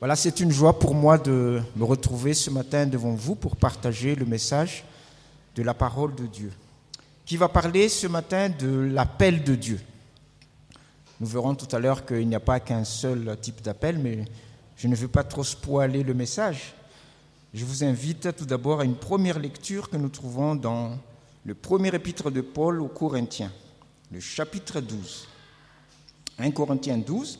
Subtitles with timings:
[0.00, 4.14] Voilà, c'est une joie pour moi de me retrouver ce matin devant vous pour partager
[4.14, 4.82] le message
[5.54, 6.50] de la parole de Dieu,
[7.26, 9.78] qui va parler ce matin de l'appel de Dieu.
[11.20, 14.24] Nous verrons tout à l'heure qu'il n'y a pas qu'un seul type d'appel, mais
[14.74, 16.72] je ne veux pas trop spoiler le message.
[17.52, 20.96] Je vous invite tout d'abord à une première lecture que nous trouvons dans
[21.44, 23.52] le premier épître de Paul aux Corinthiens,
[24.10, 25.28] le chapitre 12.
[26.38, 27.38] 1 Corinthiens 12,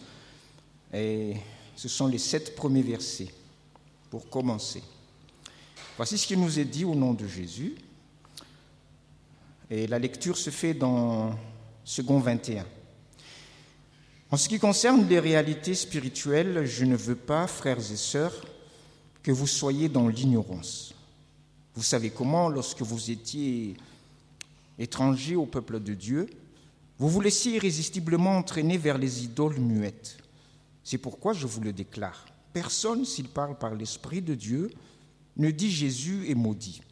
[0.92, 1.36] et
[1.80, 3.32] ce sont les sept premiers versets
[4.10, 4.82] pour commencer.
[5.96, 7.74] Voici ce qui nous est dit au nom de Jésus.
[9.70, 11.34] Et la lecture se fait dans
[11.82, 12.66] second 21.
[14.30, 18.44] En ce qui concerne les réalités spirituelles, je ne veux pas, frères et sœurs,
[19.22, 20.92] que vous soyez dans l'ignorance.
[21.74, 23.74] Vous savez comment, lorsque vous étiez
[24.78, 26.28] étrangers au peuple de Dieu,
[26.98, 30.18] vous vous laissiez irrésistiblement entraîner vers les idoles muettes.
[30.84, 32.26] C'est pourquoi je vous le déclare.
[32.52, 34.70] Personne, s'il parle par l'Esprit de Dieu,
[35.36, 36.82] ne dit Jésus est maudit.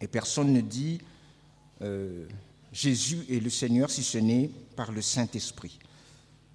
[0.00, 1.00] Et personne ne dit
[1.82, 2.26] euh,
[2.72, 5.78] Jésus est le Seigneur si ce n'est par le Saint-Esprit.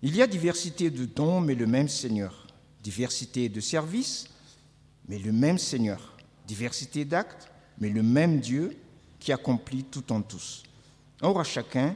[0.02, 2.48] Il y a diversité de dons, mais le même Seigneur.
[2.84, 4.28] Diversité de services,
[5.08, 6.18] mais le même Seigneur.
[6.48, 7.50] Diversité d'actes,
[7.80, 8.78] mais le même Dieu
[9.20, 10.64] qui accomplit tout en tous.
[11.22, 11.96] Or à chacun,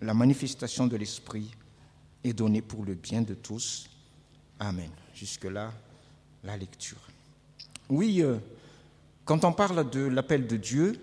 [0.00, 1.50] la manifestation de l'Esprit
[2.22, 3.88] est donnée pour le bien de tous.
[4.60, 4.90] Amen.
[5.14, 5.72] Jusque-là,
[6.42, 6.98] la lecture.
[7.88, 8.38] Oui, euh,
[9.24, 11.00] quand on parle de l'appel de Dieu,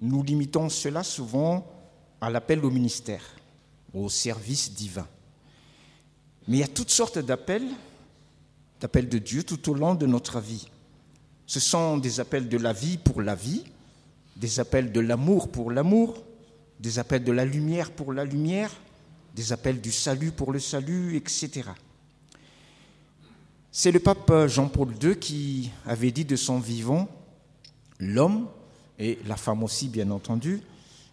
[0.00, 1.66] nous limitons cela souvent
[2.20, 3.22] à l'appel au ministère,
[3.92, 5.06] au service divin.
[6.48, 7.68] Mais il y a toutes sortes d'appels,
[8.80, 10.68] d'appels de Dieu tout au long de notre vie.
[11.46, 13.64] Ce sont des appels de la vie pour la vie,
[14.36, 16.22] des appels de l'amour pour l'amour,
[16.78, 18.70] des appels de la lumière pour la lumière,
[19.34, 21.62] des appels du salut pour le salut, etc.
[23.72, 27.08] C'est le pape Jean-Paul II qui avait dit de son vivant,
[28.00, 28.48] l'homme,
[28.98, 30.60] et la femme aussi bien entendu,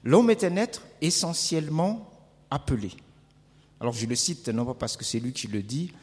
[0.04, 2.10] l'homme est un être essentiellement
[2.50, 2.92] appelé.
[3.80, 5.94] Alors je le cite non pas parce que c'est lui qui le dit,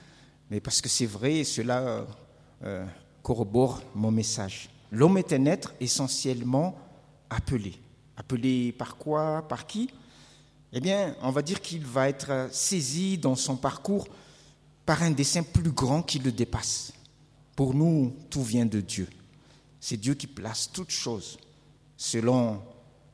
[0.48, 2.06] mais parce que c'est vrai et cela
[2.62, 2.86] euh,
[3.24, 4.70] corrobore mon message.
[4.92, 6.78] L'homme est un être essentiellement
[7.30, 7.74] appelé.
[8.16, 9.90] Appelé par quoi Par qui?
[10.72, 14.06] Eh bien, on va dire qu'il va être saisi dans son parcours
[14.86, 16.92] par un dessein plus grand qui le dépasse.
[17.56, 19.08] Pour nous, tout vient de Dieu.
[19.80, 21.38] C'est Dieu qui place toutes choses
[21.96, 22.62] selon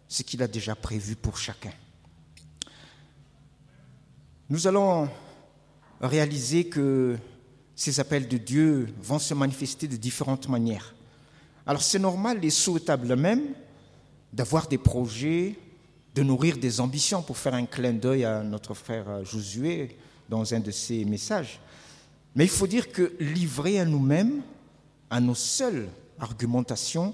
[0.08, 1.72] ce qu'il a déjà prévu pour chacun.
[4.48, 5.08] Nous allons
[6.00, 7.16] réaliser que
[7.76, 10.94] ces appels de Dieu vont se manifester de différentes manières.
[11.66, 13.54] Alors c'est normal et souhaitable même
[14.32, 15.56] d'avoir des projets,
[16.14, 19.96] de nourrir des ambitions, pour faire un clin d'œil à notre frère Josué
[20.30, 21.60] dans un de ses messages.
[22.34, 24.42] Mais il faut dire que livrés à nous-mêmes,
[25.10, 25.88] à nos seules
[26.20, 27.12] argumentations,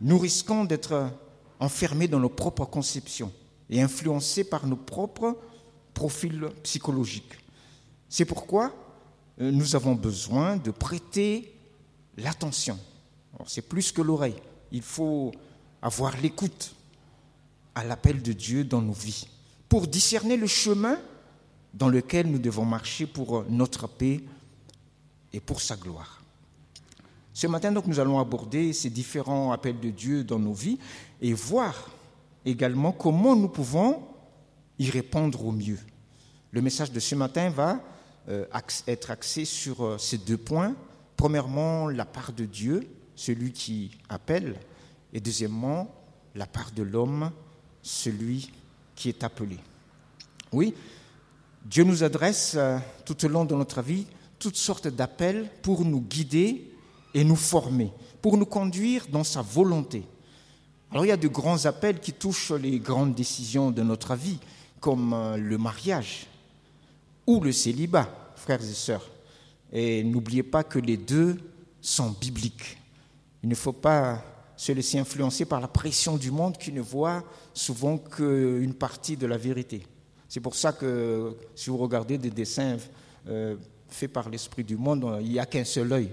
[0.00, 1.10] nous risquons d'être
[1.58, 3.32] enfermés dans nos propres conceptions
[3.68, 5.36] et influencés par nos propres
[5.92, 7.34] profils psychologiques.
[8.08, 8.72] C'est pourquoi
[9.40, 11.52] euh, nous avons besoin de prêter
[12.16, 12.78] l'attention.
[13.46, 14.36] C'est plus que l'oreille.
[14.70, 15.32] Il faut
[15.82, 16.74] avoir l'écoute
[17.74, 19.26] à l'appel de Dieu dans nos vies,
[19.68, 20.98] pour discerner le chemin
[21.76, 24.20] dans lequel nous devons marcher pour notre paix
[25.32, 26.22] et pour sa gloire.
[27.34, 30.78] Ce matin, donc, nous allons aborder ces différents appels de Dieu dans nos vies
[31.20, 31.90] et voir
[32.46, 34.02] également comment nous pouvons
[34.78, 35.78] y répondre au mieux.
[36.50, 37.80] Le message de ce matin va
[38.30, 38.46] euh,
[38.86, 40.74] être axé sur euh, ces deux points.
[41.18, 44.56] Premièrement, la part de Dieu, celui qui appelle,
[45.12, 45.94] et deuxièmement,
[46.34, 47.30] la part de l'homme,
[47.82, 48.50] celui
[48.94, 49.58] qui est appelé.
[50.52, 50.74] Oui,
[51.68, 54.06] Dieu nous adresse euh, tout au long de notre vie
[54.38, 56.70] toutes sortes d'appels pour nous guider
[57.12, 60.04] et nous former, pour nous conduire dans sa volonté.
[60.92, 64.38] Alors il y a de grands appels qui touchent les grandes décisions de notre vie,
[64.78, 66.28] comme euh, le mariage
[67.26, 69.10] ou le célibat, frères et sœurs.
[69.72, 71.36] Et n'oubliez pas que les deux
[71.80, 72.78] sont bibliques.
[73.42, 74.22] Il ne faut pas
[74.56, 79.26] se laisser influencer par la pression du monde qui ne voit souvent qu'une partie de
[79.26, 79.84] la vérité.
[80.28, 82.76] C'est pour ça que si vous regardez des dessins
[83.28, 83.56] euh,
[83.88, 86.10] faits par l'esprit du monde, il n'y a qu'un seul œil.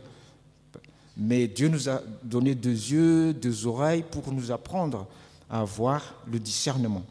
[1.15, 5.07] Mais Dieu nous a donné deux yeux, deux oreilles pour nous apprendre
[5.49, 7.03] à avoir le discernement.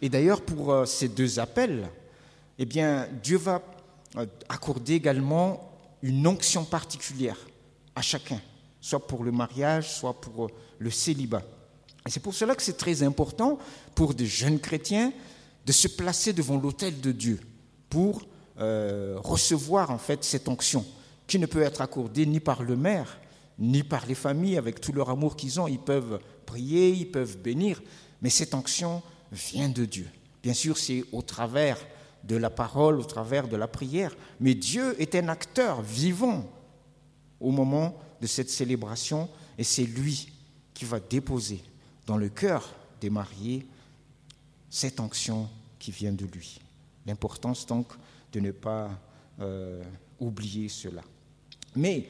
[0.00, 1.88] Et d'ailleurs, pour euh, ces deux appels,
[2.58, 3.62] eh bien, Dieu va
[4.16, 5.70] euh, accorder également
[6.02, 7.38] une onction particulière
[7.94, 8.40] à chacun
[8.82, 11.42] soit pour le mariage, soit pour le célibat.
[12.06, 13.58] Et c'est pour cela que c'est très important
[13.94, 15.12] pour des jeunes chrétiens
[15.66, 17.40] de se placer devant l'autel de Dieu
[17.88, 18.22] pour
[18.58, 20.84] euh, recevoir en fait cette onction
[21.26, 23.18] qui ne peut être accordée ni par le maire,
[23.58, 25.68] ni par les familles avec tout leur amour qu'ils ont.
[25.68, 27.82] Ils peuvent prier, ils peuvent bénir,
[28.20, 30.08] mais cette onction vient de Dieu.
[30.42, 31.78] Bien sûr, c'est au travers
[32.24, 36.48] de la parole, au travers de la prière, mais Dieu est un acteur vivant
[37.40, 39.28] au moment de cette célébration
[39.58, 40.32] et c'est lui
[40.74, 41.62] qui va déposer
[42.06, 43.66] dans le cœur des mariés
[44.72, 46.58] cette onction qui vient de lui.
[47.06, 47.88] L'importance donc
[48.32, 48.90] de ne pas
[49.38, 49.82] euh,
[50.18, 51.02] oublier cela.
[51.76, 52.08] Mais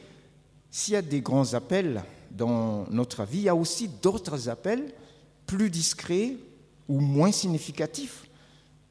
[0.70, 4.94] s'il y a des grands appels dans notre vie, il y a aussi d'autres appels
[5.44, 6.36] plus discrets
[6.88, 8.28] ou moins significatifs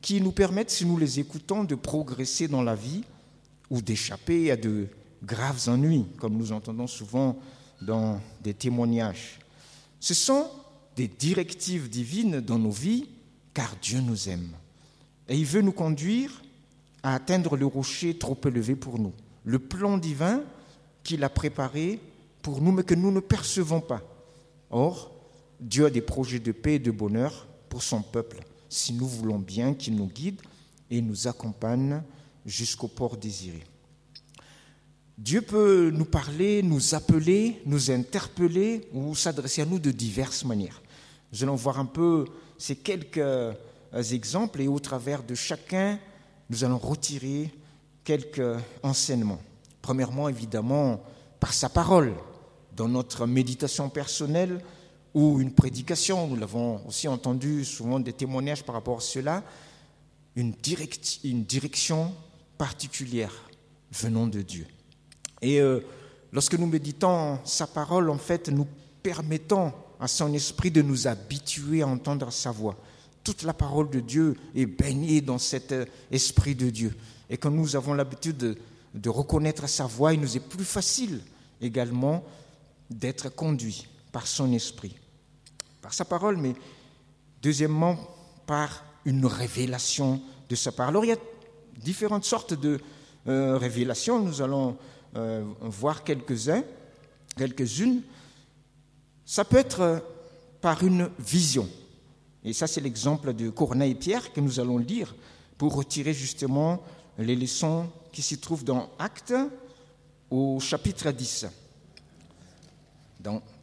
[0.01, 3.05] qui nous permettent, si nous les écoutons, de progresser dans la vie
[3.69, 4.89] ou d'échapper à de
[5.23, 7.39] graves ennuis, comme nous entendons souvent
[7.81, 9.39] dans des témoignages.
[10.01, 10.49] Ce sont
[10.97, 13.07] des directives divines dans nos vies,
[13.53, 14.49] car Dieu nous aime.
[15.27, 16.41] Et il veut nous conduire
[17.03, 19.13] à atteindre le rocher trop élevé pour nous.
[19.43, 20.43] Le plan divin
[21.03, 21.99] qu'il a préparé
[22.41, 24.01] pour nous, mais que nous ne percevons pas.
[24.69, 25.11] Or,
[25.59, 29.39] Dieu a des projets de paix et de bonheur pour son peuple, si nous voulons
[29.39, 30.41] bien qu'il nous guide
[30.89, 32.01] et nous accompagne
[32.45, 33.63] jusqu'au port désiré.
[35.17, 40.81] Dieu peut nous parler, nous appeler, nous interpeller ou s'adresser à nous de diverses manières.
[41.31, 42.25] Nous allons voir un peu
[42.61, 43.53] ces quelques euh,
[44.11, 45.97] exemples et au travers de chacun,
[46.47, 47.51] nous allons retirer
[48.03, 49.41] quelques enseignements.
[49.81, 51.01] Premièrement, évidemment,
[51.39, 52.13] par sa parole,
[52.75, 54.61] dans notre méditation personnelle
[55.15, 59.43] ou une prédication, nous l'avons aussi entendu souvent des témoignages par rapport à cela,
[60.35, 60.53] une,
[61.23, 62.13] une direction
[62.59, 63.33] particulière
[63.91, 64.67] venant de Dieu.
[65.41, 65.79] Et euh,
[66.31, 68.67] lorsque nous méditons sa parole, en fait, nous
[69.01, 72.75] permettons à son esprit de nous habituer à entendre sa voix.
[73.23, 76.97] Toute la parole de Dieu est baignée dans cet euh, esprit de Dieu.
[77.29, 78.57] Et quand nous avons l'habitude
[78.93, 81.21] de, reconnaître sa voix, il nous est plus facile
[81.61, 82.23] également
[82.89, 84.95] d'être conduit par son esprit,
[85.83, 86.55] par sa parole, mais
[87.43, 87.95] deuxièmement
[88.47, 90.19] par une révélation
[90.49, 90.93] de sa parole.
[90.93, 91.17] Alors il y a
[91.77, 92.79] différentes sortes de
[93.27, 94.19] euh, révélations.
[94.19, 94.77] Nous allons
[95.15, 96.63] euh, voir quelques-uns,
[97.37, 98.01] quelques-unes.
[99.31, 99.99] Ça peut être euh,
[100.59, 101.69] par une vision.
[102.43, 105.15] Et ça, c'est l'exemple de Corneille Pierre que nous allons lire
[105.57, 106.83] pour retirer justement
[107.17, 109.33] les leçons qui s'y trouvent dans Actes
[110.29, 111.45] au chapitre 10.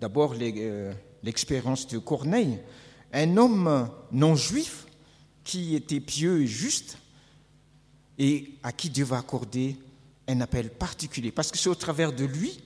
[0.00, 2.61] D'abord, euh, l'expérience de Corneille,
[3.12, 4.87] un homme non juif
[5.44, 6.97] qui était pieux et juste
[8.17, 9.76] et à qui Dieu va accorder
[10.29, 12.59] un appel particulier, parce que c'est au travers de lui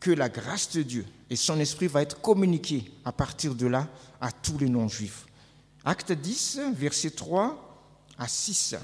[0.00, 3.88] que la grâce de Dieu et son esprit va être communiquée à partir de là
[4.20, 5.26] à tous les non-juifs.
[5.84, 7.86] Acte 10, verset 3
[8.18, 8.74] à 6.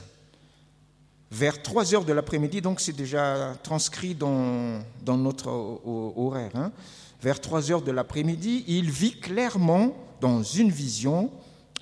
[1.30, 6.72] Vers 3 heures de l'après-midi, donc c'est déjà transcrit dans, dans notre horaire, hein.
[7.20, 11.30] vers 3 heures de l'après-midi, il vit clairement dans une vision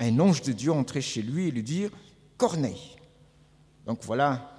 [0.00, 1.90] un ange de Dieu entrer chez lui et lui dire
[2.38, 2.96] Corneille.
[3.86, 4.50] Donc voilà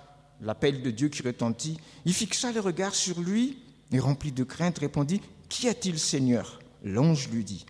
[0.42, 3.58] l'appel de Dieu qui retentit, il fixa le regard sur lui
[3.92, 6.60] et rempli de crainte répondit, Qu'y a-t-il Seigneur?
[6.84, 7.66] L'ange lui dit,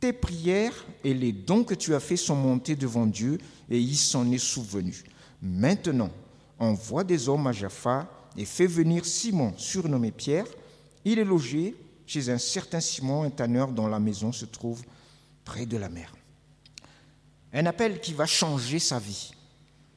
[0.00, 3.38] Tes prières et les dons que tu as faits sont montés devant Dieu
[3.70, 5.02] et il s'en est souvenu.
[5.40, 6.10] Maintenant,
[6.58, 10.46] envoie des hommes à Jaffa et fais venir Simon, surnommé Pierre.
[11.04, 11.74] Il est logé
[12.06, 14.82] chez un certain Simon, un tanneur dont la maison se trouve
[15.44, 16.12] près de la mer.
[17.52, 19.32] Un appel qui va changer sa vie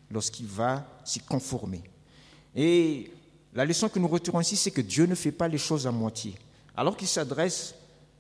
[0.10, 1.84] lorsqu'il va s'y conformer.
[2.56, 3.12] Et
[3.54, 5.92] la leçon que nous retirons ici, c'est que Dieu ne fait pas les choses à
[5.92, 6.36] moitié.
[6.78, 7.76] Alors qu'il s'adresse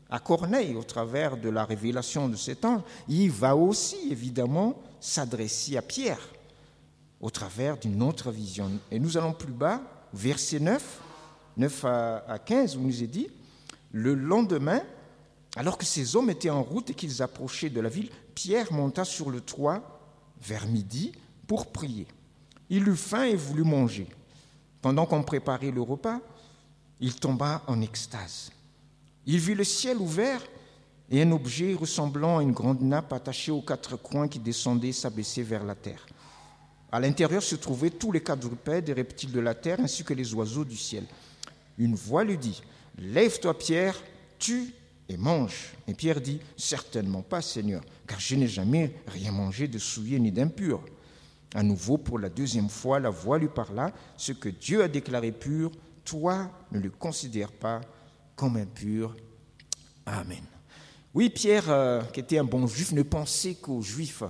[0.10, 5.78] à Corneille au travers de la révélation de cet ange, il va aussi évidemment s'adresser
[5.78, 6.20] à Pierre
[7.20, 8.72] au travers d'une autre vision.
[8.92, 9.82] Et nous allons plus bas,
[10.14, 11.00] verset 9,
[11.58, 13.28] 9 à 15, où nous est dit,
[13.92, 14.82] le lendemain,
[15.56, 19.06] alors que ces hommes étaient en route et qu'ils approchaient de la ville, Pierre monta
[19.06, 20.00] sur le toit
[20.42, 21.14] vers midi
[21.48, 22.08] pour prier.
[22.70, 24.08] Il eut faim et voulut manger.
[24.82, 26.20] Pendant qu'on préparait le repas,
[27.00, 28.52] il tomba en extase.
[29.26, 30.42] Il vit le ciel ouvert
[31.10, 35.44] et un objet ressemblant à une grande nappe attachée aux quatre coins qui descendait s'abaissait
[35.44, 36.06] vers la terre.
[36.92, 40.34] À l'intérieur se trouvaient tous les quadrupèdes et reptiles de la terre ainsi que les
[40.34, 41.06] oiseaux du ciel.
[41.78, 42.62] Une voix lui dit
[42.98, 44.02] Lève-toi, Pierre,
[44.40, 44.74] tue
[45.10, 45.74] et mange.
[45.88, 50.32] Et Pierre dit Certainement pas, Seigneur, car je n'ai jamais rien mangé de souillé ni
[50.32, 50.82] d'impur.
[51.54, 55.32] À nouveau, pour la deuxième fois, la voix lui parla, ce que Dieu a déclaré
[55.32, 55.72] pur,
[56.06, 57.82] toi ne le considères pas
[58.36, 59.16] comme impur.
[60.06, 60.44] Amen.
[61.14, 64.24] Oui, Pierre, euh, qui était un bon juif, ne pensait qu'aux juifs.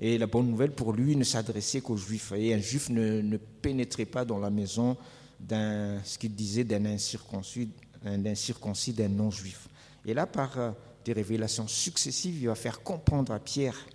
[0.00, 2.32] Et la bonne nouvelle pour lui ne s'adressait qu'aux juifs.
[2.36, 4.96] Et un juif ne, pénétrait pas dans la maison
[5.40, 7.70] d'un, ce qu'il disait d'un incirconcis,
[8.04, 9.68] d'un circoncis, d'un non-juif.
[10.04, 10.70] Et là, par euh,
[11.04, 13.86] des révélations successives, il va faire comprendre à Pierre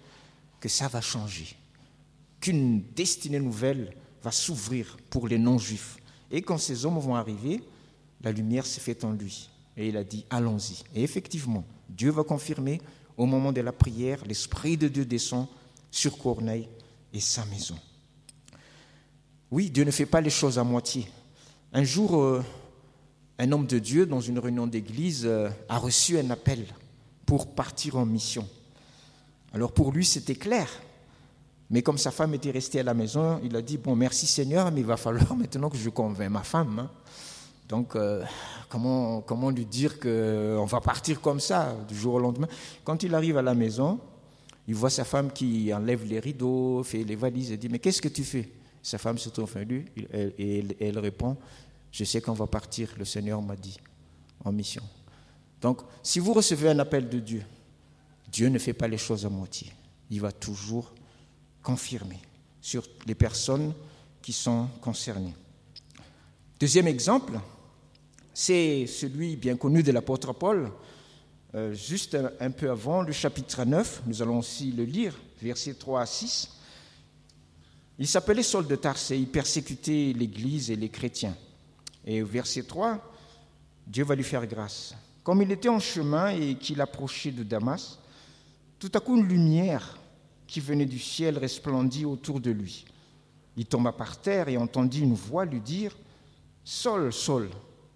[0.59, 1.55] que ça va changer,
[2.39, 5.97] qu'une destinée nouvelle va s'ouvrir pour les non-juifs.
[6.31, 7.61] Et quand ces hommes vont arriver,
[8.21, 9.49] la lumière s'est faite en lui.
[9.77, 10.83] Et il a dit, allons-y.
[10.95, 12.81] Et effectivement, Dieu va confirmer,
[13.17, 15.47] au moment de la prière, l'Esprit de Dieu descend
[15.91, 16.67] sur Corneille
[17.13, 17.75] et sa maison.
[19.51, 21.07] Oui, Dieu ne fait pas les choses à moitié.
[21.73, 22.43] Un jour, euh,
[23.37, 26.65] un homme de Dieu, dans une réunion d'église, euh, a reçu un appel
[27.25, 28.47] pour partir en mission.
[29.53, 30.69] Alors pour lui, c'était clair.
[31.71, 34.69] Mais comme sa femme était restée à la maison, il a dit, bon, merci Seigneur,
[34.71, 36.79] mais il va falloir maintenant que je convainc ma femme.
[36.79, 36.89] Hein.
[37.69, 38.25] Donc, euh,
[38.67, 42.49] comment, comment lui dire qu'on va partir comme ça, du jour au lendemain?
[42.83, 44.01] Quand il arrive à la maison,
[44.67, 48.01] il voit sa femme qui enlève les rideaux, fait les valises, et dit, mais qu'est-ce
[48.01, 48.49] que tu fais?
[48.83, 51.37] Sa femme se tourne vers lui et elle répond,
[51.89, 53.79] je sais qu'on va partir, le Seigneur m'a dit,
[54.43, 54.83] en mission.
[55.61, 57.43] Donc, si vous recevez un appel de Dieu,
[58.29, 59.71] Dieu ne fait pas les choses à moitié.
[60.09, 60.91] Il va toujours
[61.61, 62.19] confirmer
[62.61, 63.73] sur les personnes
[64.21, 65.33] qui sont concernées.
[66.59, 67.39] Deuxième exemple,
[68.33, 70.71] c'est celui bien connu de l'apôtre Paul,
[71.53, 76.01] euh, juste un, peu avant le chapitre 9, nous allons aussi le lire, versets 3
[76.01, 76.49] à 6.
[77.99, 81.35] Il s'appelait Saul de Tarse et il persécutait l'Église et les chrétiens.
[82.05, 82.99] Et au verset 3,
[83.85, 84.95] Dieu va lui faire grâce.
[85.23, 87.99] Comme il était en chemin et qu'il approchait de Damas,
[88.79, 89.99] tout à coup une lumière
[90.51, 92.83] qui venait du ciel resplendit autour de lui.
[93.55, 95.97] Il tomba par terre et entendit une voix lui dire
[96.65, 97.49] Saul, Saul,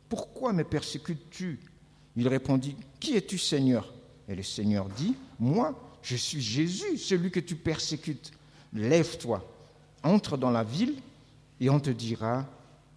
[0.07, 1.59] pourquoi me persécutes-tu?
[2.15, 3.93] Il répondit Qui es-tu, Seigneur?
[4.29, 8.31] Et le Seigneur dit Moi, je suis Jésus, celui que tu persécutes.
[8.71, 9.45] Lève-toi,
[10.01, 10.95] entre dans la ville
[11.59, 12.45] et on te dira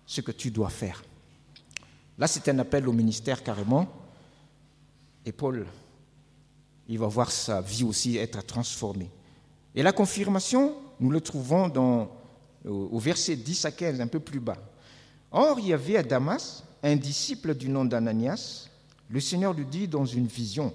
[0.07, 1.03] ce que tu dois faire.
[2.17, 3.89] Là, c'est un appel au ministère carrément.
[5.27, 5.67] Et Paul,
[6.87, 9.11] il va voir sa vie aussi être transformée.
[9.79, 12.11] Et la confirmation, nous le trouvons dans,
[12.67, 14.57] au verset 10 à 15, un peu plus bas.
[15.31, 18.67] Or, il y avait à Damas un disciple du nom d'Ananias.
[19.09, 20.75] Le Seigneur lui dit dans une vision,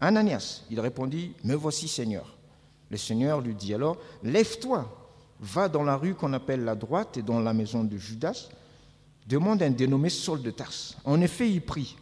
[0.00, 2.34] Ananias, il répondit, Me voici Seigneur.
[2.90, 4.90] Le Seigneur lui dit alors, Lève-toi,
[5.38, 8.48] va dans la rue qu'on appelle la droite et dans la maison de Judas,
[9.26, 10.96] demande un dénommé Saul de Tarse.
[11.04, 11.98] En effet, il prie.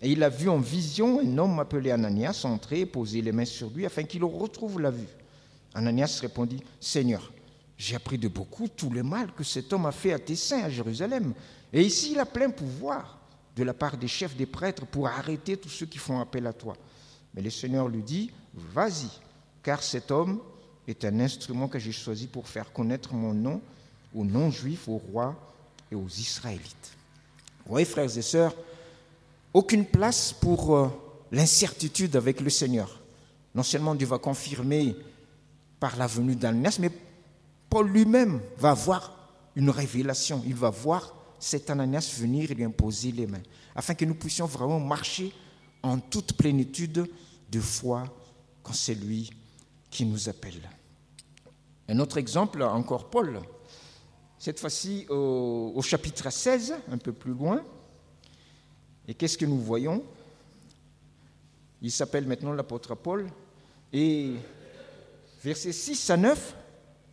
[0.00, 3.44] Et il a vu en vision un homme appelé Ananias entrer et poser les mains
[3.44, 5.08] sur lui afin qu'il retrouve la vue.
[5.74, 7.32] Ananias répondit, Seigneur,
[7.76, 10.64] j'ai appris de beaucoup tout le mal que cet homme a fait à tes saints
[10.64, 11.34] à Jérusalem.
[11.72, 13.18] Et ici, il a plein pouvoir
[13.56, 16.52] de la part des chefs des prêtres pour arrêter tous ceux qui font appel à
[16.52, 16.76] toi.
[17.34, 19.08] Mais le Seigneur lui dit, vas-y,
[19.62, 20.40] car cet homme
[20.86, 23.60] est un instrument que j'ai choisi pour faire connaître mon nom
[24.14, 25.34] aux non-juifs, aux rois
[25.90, 26.96] et aux Israélites.
[27.66, 28.54] Oui, frères et sœurs,
[29.54, 30.88] aucune place pour euh,
[31.30, 33.00] l'incertitude avec le Seigneur.
[33.54, 34.96] Non seulement Dieu va confirmer
[35.82, 36.92] par la venue d'Ananias, mais
[37.68, 39.12] Paul lui-même va avoir
[39.56, 40.40] une révélation.
[40.46, 43.42] Il va voir cet Ananias venir et lui imposer les mains,
[43.74, 45.32] afin que nous puissions vraiment marcher
[45.82, 47.10] en toute plénitude
[47.50, 48.04] de foi
[48.62, 49.28] quand c'est lui
[49.90, 50.70] qui nous appelle.
[51.88, 53.40] Un autre exemple, encore Paul,
[54.38, 57.60] cette fois-ci au, chapitre 16, un peu plus loin.
[59.08, 60.04] Et qu'est-ce que nous voyons?
[61.80, 63.26] Il s'appelle maintenant l'apôtre Paul.
[63.92, 64.36] Et
[65.42, 66.56] versets 6 à 9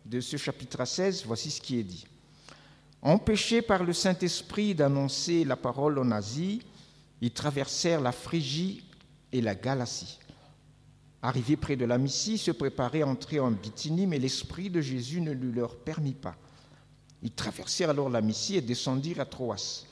[0.06, 2.06] de ce chapitre 16, voici ce qui est dit.
[3.02, 6.62] Empêchés par le Saint-Esprit d'annoncer la parole en Asie,
[7.20, 8.84] ils traversèrent la Phrygie
[9.32, 10.18] et la Galatie.
[11.22, 15.20] Arrivés près de la Mysie, se préparaient à entrer en Bithynie, mais l'Esprit de Jésus
[15.20, 16.36] ne le leur permit pas.
[17.22, 19.84] Ils traversèrent alors la Mysie et descendirent à Troas.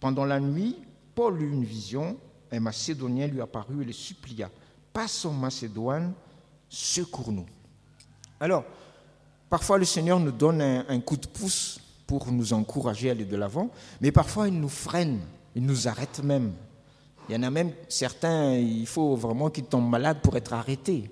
[0.00, 0.76] Pendant la nuit,
[1.14, 2.18] Paul eut une vision.
[2.50, 4.50] Un Macédonien lui apparut et le supplia
[4.92, 6.14] Passe en Macédoine,
[6.70, 7.46] secours-nous.
[8.38, 8.64] Alors,
[9.50, 13.36] parfois le Seigneur nous donne un, coup de pouce pour nous encourager à aller de
[13.36, 15.20] l'avant, mais parfois il nous freine,
[15.54, 16.52] il nous arrête même.
[17.28, 21.10] Il y en a même certains, il faut vraiment qu'ils tombent malades pour être arrêtés,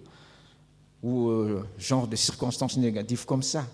[1.03, 3.67] ou euh, genre de circonstances négatives comme ça.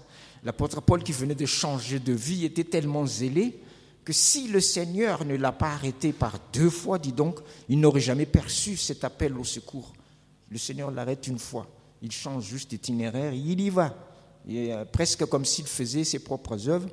[0.42, 3.58] L'apôtre Paul qui venait de changer de vie était tellement zélé
[4.04, 8.00] que si le Seigneur ne l'a pas arrêté par deux fois, dit donc, il n'aurait
[8.00, 9.94] jamais perçu cet appel au secours.
[10.50, 11.66] Le Seigneur l'arrête une fois,
[12.02, 13.94] il change juste d'itinéraire, il y va.
[14.48, 16.88] Euh, presque comme s'il faisait ses propres œuvres.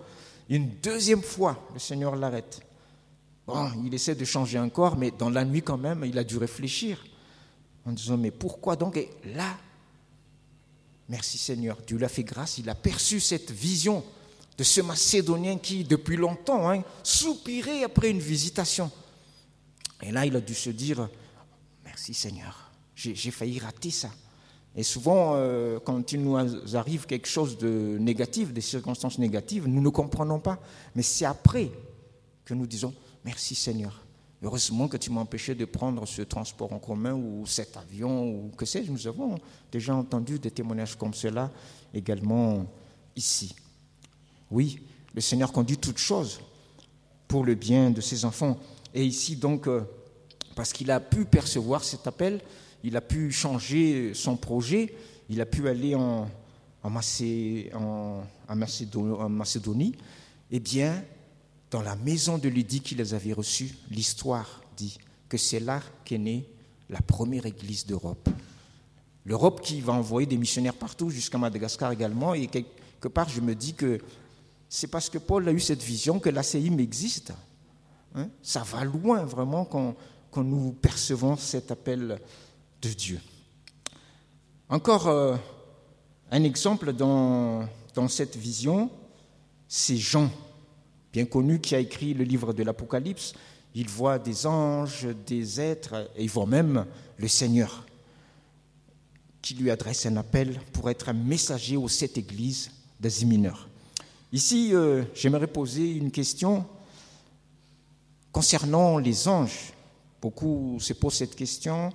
[0.49, 2.61] Une deuxième fois, le Seigneur l'arrête.
[3.45, 6.37] Bon, il essaie de changer encore, mais dans la nuit quand même, il a dû
[6.37, 7.03] réfléchir
[7.85, 8.95] en disant, mais pourquoi donc?
[8.95, 9.57] Et là,
[11.09, 14.03] merci Seigneur, Dieu l'a fait grâce, il a perçu cette vision
[14.57, 18.91] de ce Macédonien qui, depuis longtemps, hein, soupirait après une visitation.
[20.01, 21.09] Et là, il a dû se dire,
[21.83, 22.70] merci Seigneur,
[23.01, 24.09] j'ai failli rater ça.
[24.75, 26.37] Et souvent, euh, quand il nous
[26.75, 30.59] arrive quelque chose de négatif, des circonstances négatives, nous ne comprenons pas.
[30.95, 31.71] Mais c'est après
[32.45, 32.93] que nous disons,
[33.25, 34.01] merci Seigneur.
[34.43, 38.51] Heureusement que tu m'as empêché de prendre ce transport en commun ou cet avion ou
[38.57, 38.91] que sais-je.
[38.91, 39.39] Nous avons
[39.71, 41.51] déjà entendu des témoignages comme cela
[41.93, 42.65] également
[43.15, 43.53] ici.
[44.49, 44.79] Oui,
[45.13, 46.39] le Seigneur conduit toutes choses
[47.27, 48.57] pour le bien de ses enfants.
[48.93, 49.81] Et ici, donc, euh,
[50.55, 52.41] parce qu'il a pu percevoir cet appel,
[52.83, 54.93] il a pu changer son projet,
[55.29, 56.27] il a pu aller en,
[56.83, 56.89] en,
[59.29, 59.95] Macédonie,
[60.51, 61.03] eh bien,
[61.69, 64.97] dans la maison de Lydie qui les avait reçus, l'histoire dit
[65.29, 66.49] que c'est là qu'est née
[66.89, 68.29] la première église d'Europe.
[69.25, 73.55] L'Europe qui va envoyer des missionnaires partout, jusqu'à Madagascar également, et quelque part, je me
[73.55, 73.99] dis que
[74.67, 77.33] c'est parce que Paul a eu cette vision que l'ACIM existe.
[78.15, 78.29] Hein.
[78.41, 79.95] Ça va loin vraiment quand,
[80.37, 82.19] nous percevons cet appel
[82.81, 83.19] de Dieu.
[84.69, 85.35] Encore euh,
[86.31, 87.67] un exemple dans,
[88.07, 88.89] cette vision,
[89.67, 90.31] c'est Jean,
[91.13, 93.33] bien connu, qui a écrit le livre de l'Apocalypse.
[93.75, 96.85] Il voit des anges, des êtres, et il voit même
[97.17, 97.85] le Seigneur
[99.41, 103.67] qui lui adresse un appel pour être un messager aux sept églises d'Asie mineure.
[104.31, 106.65] Ici, euh, j'aimerais poser une question
[108.31, 109.73] concernant les anges.
[110.21, 111.91] Beaucoup se posent cette question.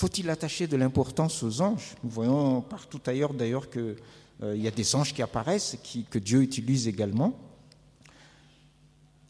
[0.00, 1.94] Faut-il attacher de l'importance aux anges?
[2.02, 3.96] Nous voyons partout ailleurs d'ailleurs qu'il
[4.42, 5.76] euh, y a des anges qui apparaissent,
[6.08, 7.38] que Dieu utilise également.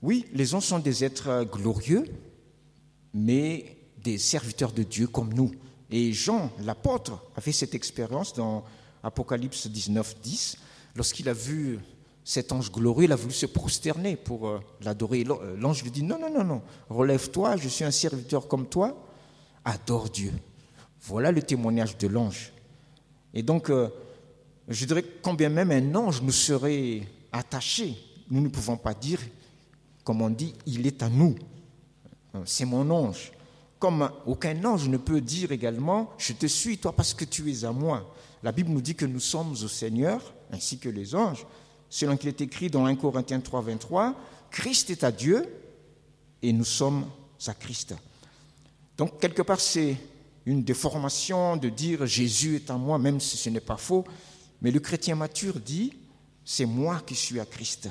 [0.01, 2.05] Oui, les anges sont des êtres glorieux,
[3.13, 5.51] mais des serviteurs de Dieu comme nous.
[5.91, 8.63] Et Jean, l'apôtre, a fait cette expérience dans
[9.03, 10.57] Apocalypse 19, 10.
[10.95, 11.81] Lorsqu'il a vu
[12.23, 15.25] cet ange glorieux, il a voulu se prosterner pour euh, l'adorer.
[15.29, 18.97] Euh, l'ange lui dit, non, non, non, non, relève-toi, je suis un serviteur comme toi,
[19.65, 20.33] adore Dieu.
[21.03, 22.53] Voilà le témoignage de l'ange.
[23.33, 23.89] Et donc, euh,
[24.69, 27.97] je dirais combien même un ange nous serait attaché,
[28.31, 29.21] nous ne pouvons pas dire,
[30.05, 31.37] comme on dit, il est à nous.
[32.45, 33.33] C'est mon ange.
[33.79, 37.65] Comme aucun ange ne peut dire également, je te suis toi parce que tu es
[37.65, 38.15] à moi.
[38.43, 41.47] La Bible nous dit que nous sommes au Seigneur, ainsi que les anges.
[41.89, 44.15] Selon qu'il est écrit dans 1 Corinthiens 3, 23,
[44.51, 45.45] Christ est à Dieu
[46.43, 47.07] et nous sommes
[47.47, 47.95] à Christ.
[48.97, 49.97] Donc, quelque part, c'est
[50.47, 54.05] une déformation de dire Jésus est à moi, même si ce n'est pas faux.
[54.63, 55.93] Mais le chrétien mature dit
[56.45, 57.89] c'est moi qui suis à Christ.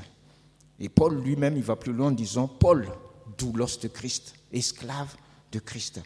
[0.79, 2.88] Et Paul lui-même, il va plus loin en disant Paul,
[3.38, 5.15] doulos de Christ, esclave
[5.51, 6.01] de Christ.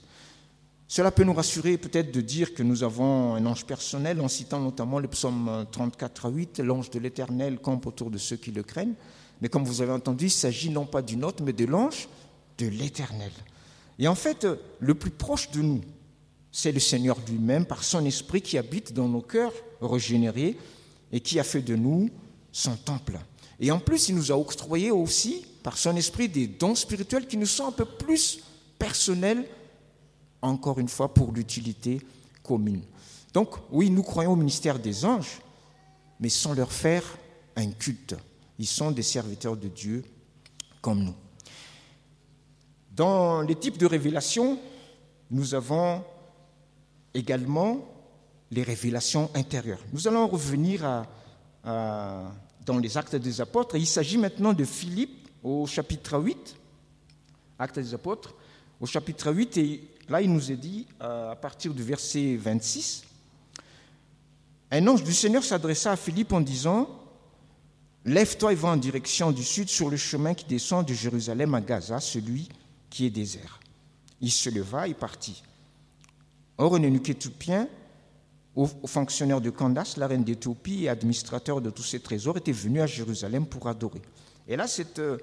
[0.88, 4.60] Cela peut nous rassurer peut-être de dire que nous avons un ange personnel en citant
[4.60, 8.62] notamment le psaume 34 à 8, l'ange de l'Éternel campe autour de ceux qui le
[8.62, 8.94] craignent.
[9.42, 12.08] Mais comme vous avez entendu, il s'agit non pas d'une autre, mais de l'ange
[12.60, 13.32] de l'Éternel.
[13.98, 14.46] Et en fait,
[14.80, 15.82] le plus proche de nous,
[16.56, 20.56] c'est le Seigneur lui-même, par son esprit qui habite dans nos cœurs régénérés
[21.12, 22.12] et qui a fait de nous
[22.52, 23.20] son temple.
[23.60, 27.38] Et en plus, il nous a octroyé aussi, par son esprit, des dons spirituels qui
[27.38, 28.42] nous sont un peu plus
[28.78, 29.48] personnel,
[30.44, 32.00] encore une fois, pour l'utilité
[32.44, 32.84] commune.
[33.34, 35.42] Donc, oui, nous croyons au ministère des anges,
[36.20, 37.04] mais sans leur faire
[37.56, 38.16] un culte.
[38.60, 40.04] Ils sont des serviteurs de Dieu
[40.82, 41.16] comme nous.
[42.92, 44.60] Dans les types de révélations,
[45.32, 46.04] nous avons
[47.14, 47.86] également
[48.52, 49.84] les révélations intérieures.
[49.92, 51.06] Nous allons revenir
[51.64, 53.76] dans les actes des apôtres.
[53.76, 56.56] Il s'agit maintenant de Philippe au chapitre 8,
[57.60, 58.34] actes des apôtres
[58.80, 63.04] au chapitre 8, et là il nous est dit, euh, à partir du verset 26,
[64.72, 66.90] un ange du Seigneur s'adressa à Philippe en disant,
[68.06, 71.62] Lève-toi et va en direction du sud sur le chemin qui descend de Jérusalem à
[71.62, 72.50] Gaza, celui
[72.90, 73.62] qui est désert.
[74.20, 75.42] Il se leva et partit.
[76.58, 77.68] Or, un eunuque éthiopien,
[78.86, 82.86] fonctionnaire de Candace, la reine d'Éthiopie et administrateur de tous ses trésors, était venu à
[82.86, 84.02] Jérusalem pour adorer.
[84.48, 85.18] Et là, cet euh,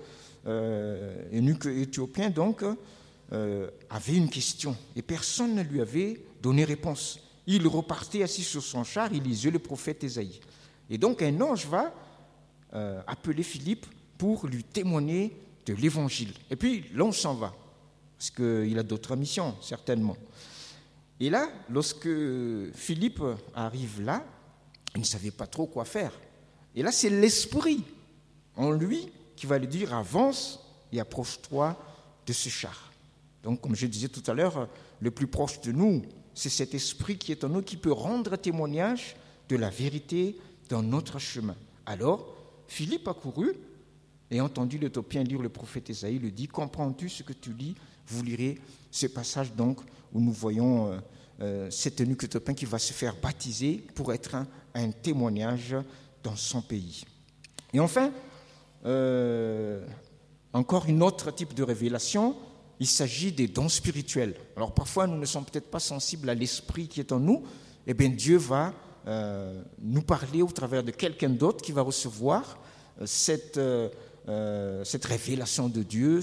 [0.46, 2.64] euh éthiopien, donc,
[3.32, 7.20] euh, avait une question et personne ne lui avait donné réponse.
[7.46, 10.40] Il repartait assis sur son char, il lisait le prophète Ésaïe.
[10.88, 11.94] Et donc un ange va
[12.74, 13.86] euh, appeler Philippe
[14.18, 16.32] pour lui témoigner de l'évangile.
[16.50, 17.54] Et puis l'ange s'en va,
[18.18, 20.16] parce qu'il a d'autres missions, certainement.
[21.20, 22.08] Et là, lorsque
[22.74, 23.22] Philippe
[23.54, 24.24] arrive là,
[24.94, 26.12] il ne savait pas trop quoi faire.
[26.74, 27.84] Et là, c'est l'esprit
[28.56, 30.60] en lui qui va lui dire avance
[30.92, 31.78] et approche-toi
[32.26, 32.90] de ce char.
[33.42, 34.68] Donc, comme je disais tout à l'heure,
[35.00, 36.02] le plus proche de nous,
[36.34, 39.16] c'est cet esprit qui est en nous qui peut rendre témoignage
[39.48, 41.56] de la vérité dans notre chemin.
[41.86, 42.34] Alors,
[42.66, 43.52] Philippe a couru
[44.30, 47.74] et entendu l'Éthiopien lire le prophète Esaïe, lui dit, comprends-tu ce que tu lis?
[48.10, 48.58] Vous lirez
[48.90, 49.80] ce passage donc
[50.12, 50.98] où nous voyons euh,
[51.42, 54.36] euh, cet eunuque éthiopien qui va se faire baptiser pour être
[54.74, 55.74] un, témoignage
[56.22, 57.02] dans son pays.
[57.72, 58.12] Et enfin,
[58.84, 59.82] euh,
[60.52, 62.36] encore une autre type de révélation,
[62.78, 64.34] il s'agit des dons spirituels.
[64.54, 67.42] Alors parfois, nous ne sommes peut-être pas sensibles à l'esprit qui est en nous.
[67.86, 68.74] Eh bien, Dieu va
[69.06, 72.58] euh, nous parler au travers de quelqu'un d'autre qui va recevoir
[73.06, 73.58] cette,
[74.84, 76.20] cette révélation de Dieu.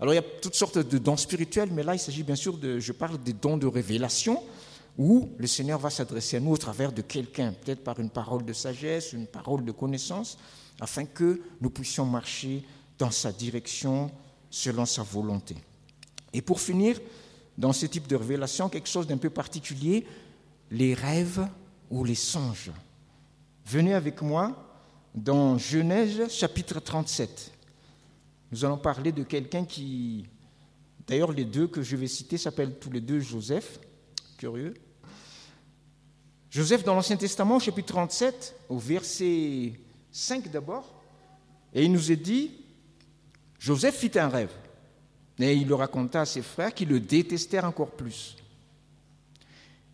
[0.00, 2.56] Alors il y a toutes sortes de dons spirituels, mais là il s'agit bien sûr
[2.58, 4.42] de, je parle des dons de révélation,
[4.98, 8.44] où le Seigneur va s'adresser à nous au travers de quelqu'un, peut-être par une parole
[8.44, 10.38] de sagesse, une parole de connaissance,
[10.80, 12.64] afin que nous puissions marcher
[12.98, 14.10] dans sa direction
[14.50, 15.54] selon sa volonté.
[16.32, 16.98] Et pour finir,
[17.58, 20.06] dans ce type de révélation, quelque chose d'un peu particulier,
[20.70, 21.46] les rêves
[21.90, 22.70] ou les songes.
[23.66, 24.65] Venez avec moi
[25.16, 27.50] dans Genèse chapitre 37.
[28.52, 30.26] Nous allons parler de quelqu'un qui,
[31.06, 33.80] d'ailleurs les deux que je vais citer s'appellent tous les deux Joseph,
[34.36, 34.74] curieux.
[36.50, 39.72] Joseph dans l'Ancien Testament, chapitre 37, au verset
[40.12, 41.02] 5 d'abord,
[41.74, 42.50] et il nous est dit,
[43.58, 44.52] Joseph fit un rêve,
[45.38, 48.36] et il le raconta à ses frères qui le détestèrent encore plus.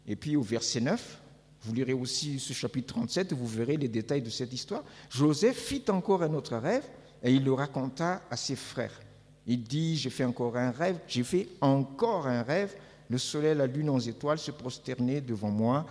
[0.06, 1.21] Et puis au verset 9,
[1.64, 4.82] vous lirez aussi ce chapitre 37 et vous verrez les détails de cette histoire.
[5.10, 6.84] Joseph fit encore un autre rêve,
[7.22, 9.00] et il le raconta à ses frères.
[9.46, 12.74] Il dit, j'ai fait encore un rêve, j'ai fait encore un rêve,
[13.08, 15.86] le soleil, la lune, les étoiles se prosternaient devant moi,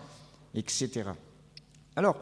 [0.53, 1.09] etc.
[1.95, 2.17] Alors,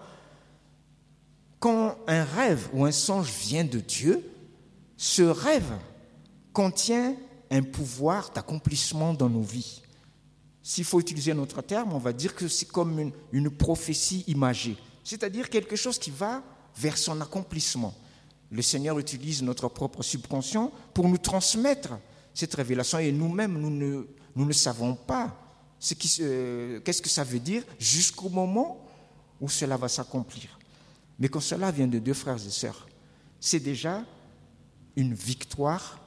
[1.60, 4.24] quand un rêve ou un songe vient de Dieu,
[4.96, 5.72] ce rêve
[6.54, 7.16] contient
[7.50, 9.82] un pouvoir d'accomplissement dans nos vies.
[10.70, 14.78] S'il faut utiliser un autre terme, on va dire que c'est comme une, prophétie imagée,
[15.04, 16.44] c'est-à-dire quelque chose qui va
[16.78, 17.96] vers son accomplissement
[18.52, 21.98] le Seigneur utilise notre propre subconscient pour nous transmettre
[22.36, 25.36] cette révélation et nous-mêmes, nous ne, savons pas
[25.80, 28.86] ce qu'est-ce que ça veut dire jusqu'au moment
[29.42, 30.60] où cela va s'accomplir.
[31.18, 32.88] Mais quand cela vient de deux frères et sœurs,
[33.40, 34.04] c'est déjà
[34.96, 36.00] une victoire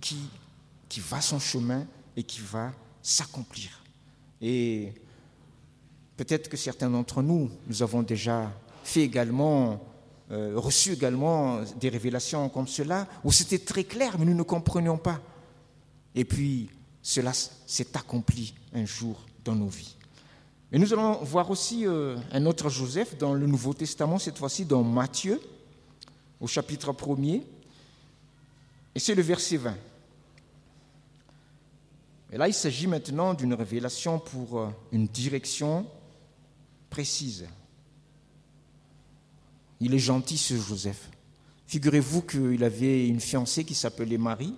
[0.00, 2.72] qui va son chemin et qui va
[3.02, 3.81] s'accomplir.
[4.42, 4.92] Et
[6.16, 8.52] peut-être que certains d'entre nous, nous avons déjà
[8.84, 9.80] fait également
[10.32, 14.96] euh, reçu également des révélations comme cela, où c'était très clair, mais nous ne comprenions
[14.96, 15.20] pas.
[16.14, 16.70] Et puis,
[17.02, 19.96] cela s'est accompli un jour dans nos vies.
[20.72, 24.64] Et nous allons voir aussi euh, un autre Joseph dans le Nouveau Testament, cette fois-ci
[24.64, 25.40] dans Matthieu,
[26.40, 27.42] au chapitre 1er,
[28.94, 29.74] et c'est le verset 20.
[32.32, 35.84] Et là, il s'agit maintenant d'une révélation pour euh, une direction
[36.88, 37.46] précise.
[39.80, 41.10] Il est gentil, ce Joseph.
[41.66, 44.54] Figurez-vous qu'il avait une fiancée qui s'appelait Marie,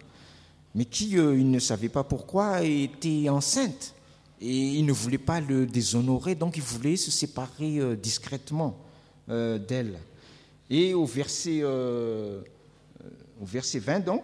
[0.77, 3.95] mais qui, euh, il ne savait pas pourquoi, était enceinte.
[4.41, 8.79] Et il ne voulait pas le déshonorer, donc il voulait se séparer euh, discrètement
[9.27, 9.99] d'elle.
[10.69, 12.43] Et au verset, au
[13.41, 14.23] verset 20, donc,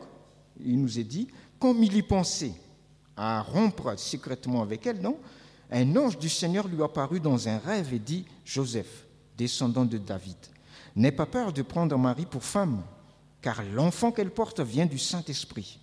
[0.62, 1.26] il nous est dit,
[1.58, 2.52] comme il y pensait
[3.20, 5.18] à rompre secrètement avec elle, non,
[5.70, 9.04] un ange du Seigneur lui apparut dans un rêve et dit, Joseph,
[9.36, 10.36] descendant de David,
[10.96, 12.82] N'aie pas peur de prendre Marie pour femme,
[13.40, 15.78] car l'enfant qu'elle porte vient du Saint-Esprit.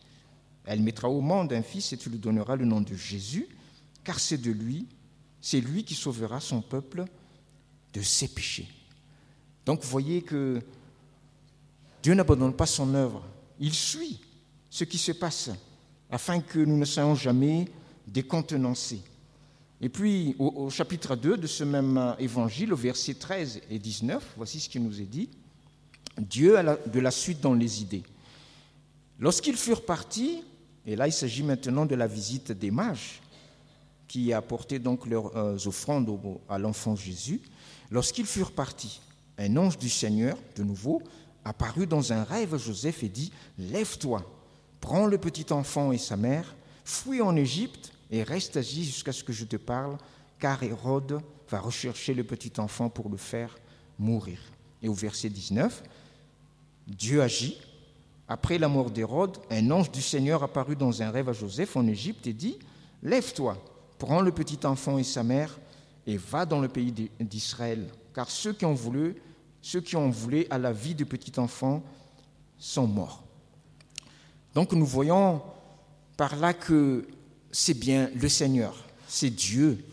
[0.66, 3.48] Elle mettra au monde un fils et tu lui donneras le nom de Jésus,
[4.04, 4.86] car c'est de lui,
[5.40, 7.06] c'est lui qui sauvera son peuple
[7.94, 8.68] de ses péchés.
[9.66, 10.62] Donc voyez que
[12.04, 13.24] Dieu n'abandonne pas son œuvre,
[13.60, 14.20] il suit
[14.70, 15.52] ce qui se passe
[16.10, 17.68] afin que nous ne soyons jamais
[18.08, 19.02] décontenancés.
[19.80, 24.60] Et puis, au, chapitre 2 de ce même évangile, au verset 13 et 19, voici
[24.60, 25.30] ce qui nous est dit.
[26.18, 28.04] Dieu a de la suite dans les idées.
[29.20, 30.44] Lorsqu'ils furent partis,
[30.86, 33.22] et là il s'agit maintenant de la visite des mages,
[34.08, 36.10] qui apportaient donc leurs euh, offrandes
[36.50, 37.42] à l'enfant Jésus,
[37.92, 39.02] lorsqu'ils furent partis,
[39.38, 41.04] un ange du Seigneur, de nouveau,
[41.46, 44.26] apparut dans un rêve à Joseph et dit, Lève-toi,
[44.82, 49.24] prends le petit enfant et sa mère, fuis en Égypte et reste assis jusqu'à ce
[49.24, 49.98] que je te parle,
[50.40, 53.58] car Hérode va rechercher le petit enfant pour le faire
[53.98, 54.40] mourir.
[54.82, 55.84] Et au verset 19,
[56.88, 57.60] Dieu agit.
[58.30, 61.88] Après la mort d'Hérode, un ange du Seigneur apparut dans un rêve à Joseph en
[61.88, 62.60] Égypte et dit,
[63.02, 63.58] Lève-toi,
[63.98, 65.58] prends le petit enfant et sa mère
[66.06, 69.16] et va dans le pays d'Israël, car ceux qui ont voulu,
[69.62, 71.84] ceux qui ont voulu à la vie du petit enfant
[72.58, 73.27] sont morts.
[74.58, 75.44] Donc nous voyons
[76.18, 77.08] par là que
[77.52, 78.76] c'est bien le Seigneur,
[79.08, 79.86] c'est Dieu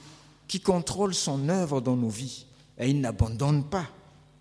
[0.48, 2.46] qui contrôle son œuvre dans nos vies
[2.78, 3.86] et il n'abandonne pas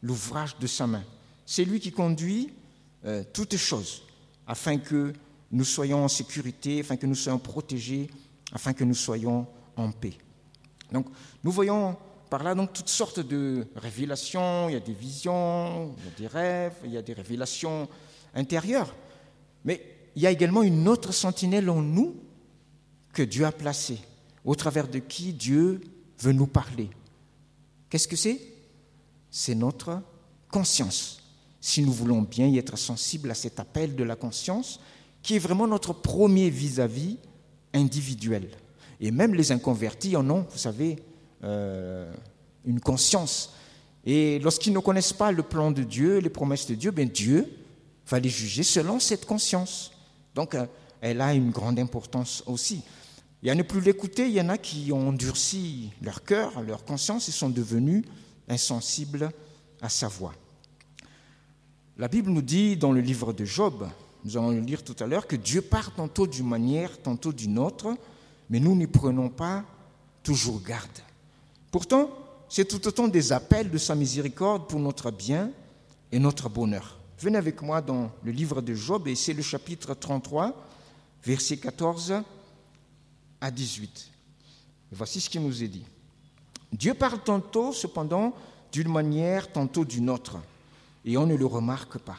[0.02, 1.04] l'ouvrage de sa main.
[1.46, 2.54] C'est lui qui conduit
[3.04, 4.04] euh, toutes choses
[4.48, 5.12] afin que
[5.52, 8.10] nous soyons en sécurité, afin que nous soyons protégés,
[8.54, 10.14] afin que nous soyons en paix.
[10.94, 11.08] Donc,
[11.44, 11.98] nous voyons
[12.30, 14.70] par là donc toutes sortes de révélations.
[14.70, 17.90] Il y a des visions, il y a des rêves, il y a des révélations
[18.34, 18.96] intérieures.
[19.66, 22.16] Mais il y a également une autre sentinelle en nous
[23.14, 24.00] que Dieu a placée,
[24.46, 25.82] au travers de qui Dieu
[26.20, 26.90] veut nous parler.
[27.90, 28.40] Qu'est-ce que c'est?
[29.30, 30.02] C'est notre
[30.50, 31.22] conscience.
[31.62, 34.80] Si nous voulons bien y être sensibles à cet appel de la conscience,
[35.22, 37.18] qui est vraiment notre premier vis-à-vis
[37.74, 38.50] individuel.
[39.00, 40.98] Et même les inconvertis en ont, vous savez,
[41.44, 42.14] euh,
[42.66, 43.54] une conscience.
[44.06, 47.50] Et lorsqu'ils ne connaissent pas le plan de Dieu, les promesses de Dieu, bien Dieu
[48.08, 49.93] va les juger selon cette conscience.
[50.36, 50.66] Donc, euh,
[51.02, 52.82] elle a une grande importance aussi.
[53.42, 56.62] Il y a ne plus l'écouter, il y en a qui ont endurci leur cœur,
[56.62, 58.06] leur conscience et sont devenus
[58.48, 59.32] insensibles
[59.82, 60.34] à sa voix.
[61.98, 63.88] La Bible nous dit dans le livre de Job,
[64.24, 67.60] nous allons le lire tout à l'heure, que Dieu part tantôt d'une manière, tantôt d'une
[67.60, 67.96] autre,
[68.50, 69.66] mais nous n'y prenons pas
[70.24, 70.90] toujours garde.
[71.70, 72.10] Pourtant,
[72.48, 75.52] c'est tout autant des appels de sa miséricorde pour notre bien
[76.12, 77.03] et notre bonheur.
[77.20, 80.54] Venez avec moi dans le livre de Job et c'est le chapitre 33,
[81.24, 82.16] versets 14
[83.40, 84.12] à 18.
[84.92, 85.86] voici ce qui nous est dit.
[86.72, 88.34] Dieu parle tantôt, cependant,
[88.72, 90.40] d'une manière, tantôt d'une autre,
[91.06, 92.18] et on ne le remarque pas.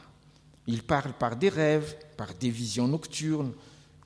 [0.66, 3.52] Il parle par des rêves, par des visions nocturnes,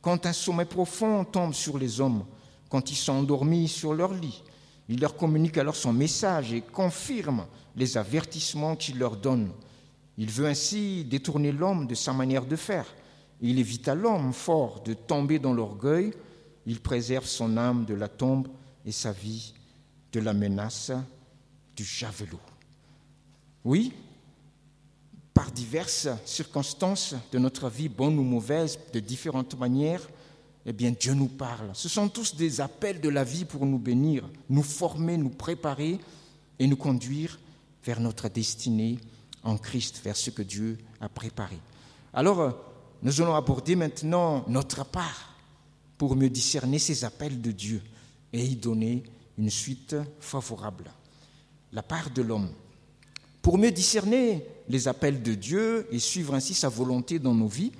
[0.00, 2.24] quand un sommeil profond tombe sur les hommes,
[2.68, 4.42] quand ils sont endormis sur leur lit.
[4.88, 7.46] Il leur communique alors son message et confirme
[7.76, 9.50] les avertissements qu'il leur donne.
[10.18, 12.86] Il veut ainsi détourner l'homme de sa manière de faire.
[13.40, 16.12] Il évite à l'homme fort de tomber dans l'orgueil.
[16.66, 18.48] Il préserve son âme de la tombe
[18.84, 19.54] et sa vie
[20.12, 20.90] de la menace
[21.76, 22.40] du javelot.
[23.64, 23.92] Oui,
[25.32, 30.08] par diverses circonstances de notre vie, bonnes ou mauvaises, de différentes manières,
[30.66, 31.70] eh bien Dieu nous parle.
[31.74, 35.98] Ce sont tous des appels de la vie pour nous bénir, nous former, nous préparer
[36.58, 37.38] et nous conduire
[37.84, 38.98] vers notre destinée
[39.42, 41.58] en Christ, vers ce que Dieu a préparé.
[42.12, 42.50] Alors, euh,
[43.02, 45.34] nous allons aborder maintenant notre part
[45.96, 47.82] pour mieux discerner ces appels de Dieu
[48.32, 49.04] et y donner
[49.36, 50.90] une suite favorable.
[51.72, 52.50] La part de l'homme.
[53.42, 57.72] Pour mieux discerner les appels de Dieu et suivre ainsi sa volonté dans nos vies,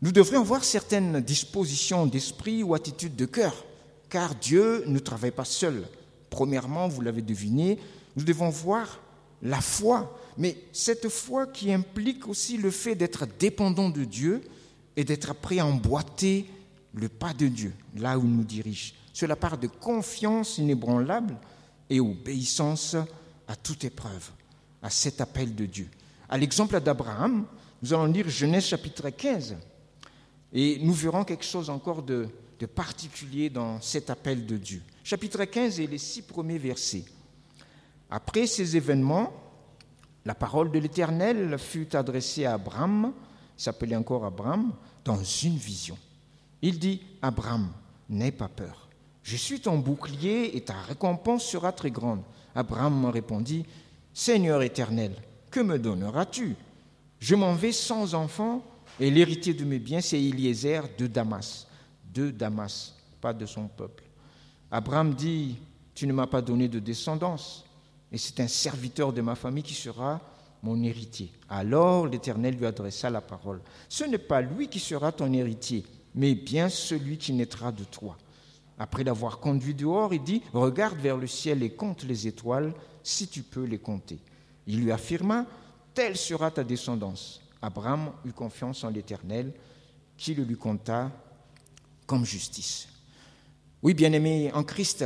[0.00, 3.64] nous devrions avoir certaines dispositions d'esprit ou attitudes de cœur,
[4.08, 5.86] car Dieu ne travaille pas seul.
[6.30, 7.78] Premièrement, vous l'avez deviné,
[8.16, 9.00] nous devons voir
[9.42, 14.42] la foi, mais cette foi qui implique aussi le fait d'être dépendant de Dieu
[14.96, 16.46] et d'être prêt à emboîter
[16.94, 18.94] le pas de Dieu, là où il nous dirige.
[19.12, 21.36] Cela part de confiance inébranlable
[21.88, 22.96] et obéissance
[23.46, 24.30] à toute épreuve,
[24.82, 25.88] à cet appel de Dieu.
[26.28, 27.46] À l'exemple d'Abraham,
[27.82, 29.56] nous allons lire Genèse chapitre 15,
[30.52, 34.82] et nous verrons quelque chose encore de, de particulier dans cet appel de Dieu.
[35.04, 37.04] Chapitre 15 et les six premiers versets.
[38.08, 39.32] Après ces événements,
[40.24, 43.12] la parole de l'Éternel fut adressée à Abraham,
[43.56, 44.72] s'appelait encore Abraham,
[45.04, 45.98] dans une vision.
[46.60, 47.70] Il dit, Abraham,
[48.08, 48.88] n'aie pas peur.
[49.22, 52.22] Je suis ton bouclier et ta récompense sera très grande.
[52.54, 53.64] Abraham répondit,
[54.12, 55.14] Seigneur éternel,
[55.50, 56.56] que me donneras-tu?
[57.18, 58.62] Je m'en vais sans enfant
[59.00, 61.66] et l'héritier de mes biens, c'est Eliezer de Damas.
[62.12, 64.04] De Damas, pas de son peuple.
[64.70, 65.56] Abraham dit,
[65.94, 67.64] tu ne m'as pas donné de descendance
[68.12, 70.20] et c'est un serviteur de ma famille qui sera
[70.62, 71.32] mon héritier.
[71.48, 73.60] Alors l'Éternel lui adressa la parole.
[73.88, 78.16] Ce n'est pas lui qui sera ton héritier, mais bien celui qui naîtra de toi.
[78.78, 82.72] Après l'avoir conduit dehors, il dit, regarde vers le ciel et compte les étoiles,
[83.02, 84.18] si tu peux les compter.
[84.66, 85.46] Il lui affirma,
[85.94, 87.40] telle sera ta descendance.
[87.60, 89.52] Abraham eut confiance en l'Éternel,
[90.16, 91.10] qui le lui compta
[92.06, 92.88] comme justice.
[93.82, 95.04] Oui, bien-aimé en Christ,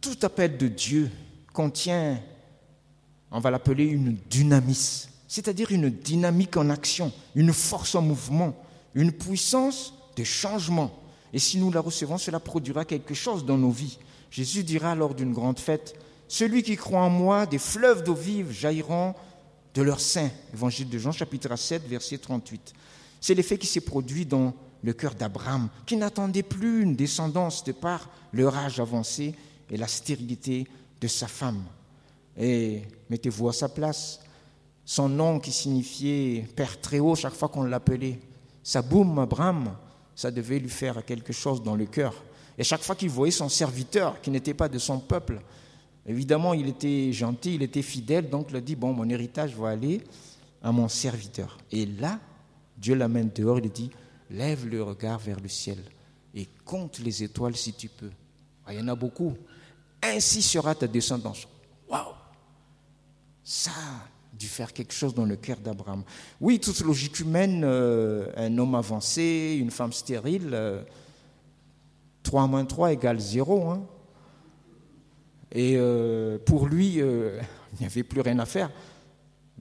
[0.00, 1.10] tout appel de Dieu
[1.52, 2.20] contient,
[3.30, 8.54] on va l'appeler une dynamis, c'est-à-dire une dynamique en action, une force en mouvement,
[8.94, 10.90] une puissance de changement.
[11.32, 13.98] Et si nous la recevons, cela produira quelque chose dans nos vies.
[14.30, 15.94] Jésus dira lors d'une grande fête,
[16.28, 19.14] Celui qui croit en moi, des fleuves d'eau vive jailliront
[19.74, 20.30] de leur sein.
[20.52, 22.72] Évangile de Jean chapitre 7, verset 38.
[23.20, 27.72] C'est l'effet qui s'est produit dans le cœur d'Abraham, qui n'attendait plus une descendance de
[27.72, 29.34] par leur âge avancé
[29.70, 30.66] et la stérilité
[31.00, 31.62] de sa femme.
[32.36, 34.20] Et mettez-vous à sa place.
[34.84, 38.18] Son nom qui signifiait Père très haut chaque fois qu'on l'appelait,
[38.62, 39.76] Saboum Abraham,
[40.14, 42.14] ça devait lui faire quelque chose dans le cœur.
[42.58, 45.40] Et chaque fois qu'il voyait son serviteur qui n'était pas de son peuple,
[46.06, 49.68] Évidemment, il était gentil, il était fidèle, donc il a dit, bon, mon héritage va
[49.70, 50.00] aller
[50.62, 51.58] à mon serviteur.
[51.70, 52.18] Et là,
[52.76, 53.90] Dieu l'amène dehors, il dit,
[54.30, 55.78] lève le regard vers le ciel
[56.34, 58.10] et compte les étoiles si tu peux.
[58.66, 59.34] Ah, il y en a beaucoup.
[60.02, 61.46] Ainsi sera ta descendance.
[61.88, 62.14] Waouh
[63.44, 66.02] Ça a dû faire quelque chose dans le cœur d'Abraham.
[66.40, 70.84] Oui, toute logique humaine, euh, un homme avancé, une femme stérile,
[72.22, 73.70] 3 euh, moins 3 égale 0.
[73.70, 73.82] Hein.
[75.52, 78.70] Et euh, pour lui, il n'y avait plus rien à faire.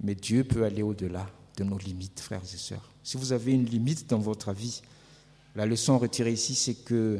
[0.01, 1.25] Mais Dieu peut aller au-delà
[1.57, 2.89] de nos limites, frères et sœurs.
[3.03, 4.81] Si vous avez une limite dans votre vie,
[5.55, 7.19] la leçon retirée ici, c'est que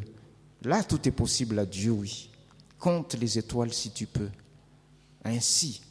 [0.62, 2.29] là, tout est possible à Dieu, oui.
[2.80, 4.30] Compte les étoiles si tu peux.
[5.24, 5.82] Ainsi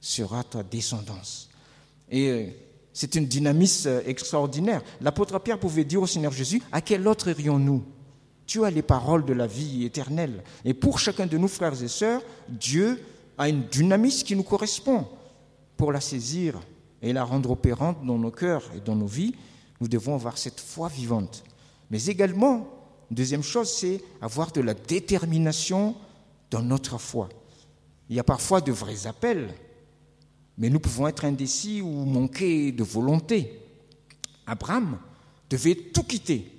[0.00, 1.48] sera ta descendance.
[2.10, 2.46] Et euh,
[2.92, 4.82] c'est une dynamisme euh, extraordinaire.
[5.00, 7.84] L'apôtre Pierre pouvait dire au Seigneur Jésus, à quel autre irions-nous?
[8.46, 10.42] Tu as les paroles de la vie éternelle.
[10.64, 13.02] Et pour chacun de nous, frères et sœurs, Dieu
[13.38, 15.06] a une dynamisme qui nous correspond.
[15.76, 16.60] Pour la saisir
[17.00, 19.34] et la rendre opérante dans nos cœurs et dans nos vies,
[19.80, 21.42] nous devons avoir cette foi vivante.
[21.90, 22.68] Mais également,
[23.10, 25.94] deuxième chose, c'est avoir de la détermination
[26.54, 27.28] dans notre foi.
[28.08, 29.52] Il y a parfois de vrais appels,
[30.56, 33.60] mais nous pouvons être indécis ou manquer de volonté.
[34.46, 34.98] Abraham
[35.50, 36.52] devait tout quitter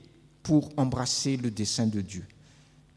[0.43, 2.25] pour embrasser le dessein de Dieu.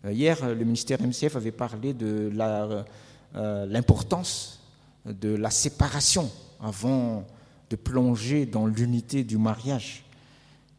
[0.04, 4.58] Euh, hier, le ministère MCF avait parlé de euh, l'importance
[5.06, 6.28] de la séparation
[6.60, 7.24] avant
[7.70, 10.04] de plonger dans l'unité du mariage.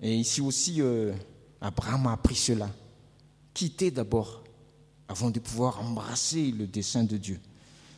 [0.02, 1.14] Et ici aussi, euh,
[1.62, 2.70] Abraham a appris cela.
[3.54, 4.44] Quitter d'abord
[5.10, 7.40] avant de pouvoir embrasser le dessein de Dieu.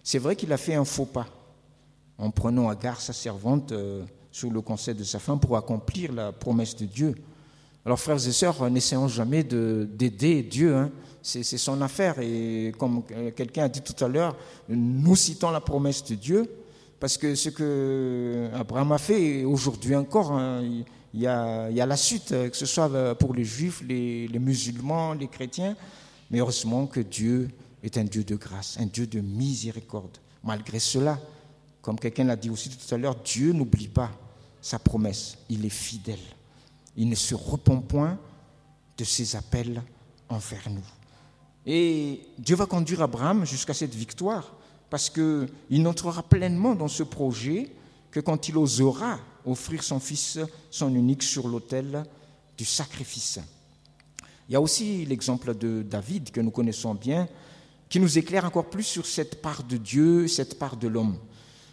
[0.03, 1.27] C'est vrai qu'il a fait un faux pas
[2.17, 6.31] en prenant Agar, sa servante, euh, sous le conseil de sa femme pour accomplir la
[6.31, 7.15] promesse de Dieu.
[7.83, 10.75] Alors, frères et sœurs, n'essayons jamais d'aider Dieu.
[10.75, 10.91] Hein.
[11.23, 12.19] C'est son affaire.
[12.19, 13.03] Et comme
[13.35, 14.35] quelqu'un a dit tout à l'heure,
[14.69, 16.49] nous citons la promesse de Dieu,
[16.99, 20.61] parce que ce que Abraham a fait, aujourd'hui encore, hein,
[21.13, 25.75] il, y a, la suite, que ce soit pour les juifs, les, musulmans, les chrétiens.
[26.31, 27.49] Mais heureusement que Dieu
[27.83, 30.17] est un Dieu de grâce, un Dieu de miséricorde.
[30.43, 31.19] Malgré cela,
[31.81, 34.11] comme quelqu'un l'a dit aussi tout à l'heure, Dieu n'oublie pas
[34.61, 35.37] sa promesse.
[35.49, 36.19] Il est fidèle.
[36.95, 38.17] Il ne se repent point
[38.97, 39.83] de ses appels
[40.29, 40.85] envers nous.
[41.65, 44.53] Et Dieu va conduire Abraham jusqu'à cette victoire
[44.89, 47.71] parce qu'il n'entrera pleinement dans ce projet
[48.09, 50.39] que quand il osera offrir son fils,
[50.69, 52.03] son unique, sur l'autel
[52.57, 53.39] du sacrifice.
[54.51, 57.29] Il y a aussi l'exemple de David que nous connaissons bien,
[57.87, 61.15] qui nous éclaire encore plus sur cette part de Dieu, cette part de l'homme.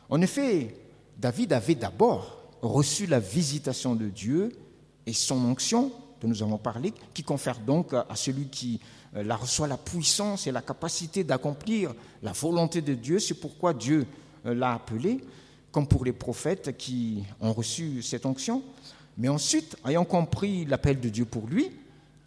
[0.09, 0.77] En effet,
[1.19, 4.57] David avait d'abord reçu la visitation de Dieu
[5.07, 8.79] et son onction, dont nous avons parlé, qui confère donc à celui qui
[9.17, 13.19] euh, la reçoit la puissance et la capacité d'accomplir la volonté de Dieu.
[13.19, 14.07] C'est pourquoi Dieu
[14.47, 15.19] euh, l'a appelé,
[15.73, 18.63] comme pour les prophètes qui ont reçu cette onction.
[19.17, 21.73] Mais ensuite, ayant compris l'appel de Dieu pour lui,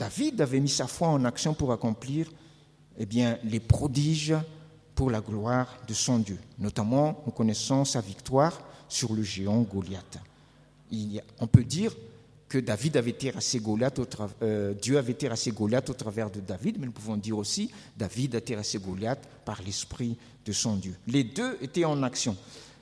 [0.02, 2.26] David avait mis sa foi en action pour accomplir
[2.98, 4.34] eh bien, les prodiges
[4.96, 6.40] pour la gloire de son Dieu.
[6.58, 10.18] Notamment, nous connaissons sa victoire sur le géant Goliath.
[11.40, 11.96] on peut dire
[12.50, 14.02] que David avait terrassé Goliath
[14.42, 18.34] euh, Dieu avait terrassé Goliath au travers de David, mais nous pouvons dire aussi David
[18.34, 20.96] a terrassé Goliath par l'esprit de son Dieu.
[21.06, 22.36] Les deux étaient en action.